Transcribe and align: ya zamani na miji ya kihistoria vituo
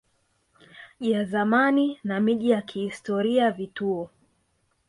ya 0.99 1.25
zamani 1.25 1.99
na 2.03 2.19
miji 2.19 2.49
ya 2.49 2.61
kihistoria 2.61 3.51
vituo 3.51 4.09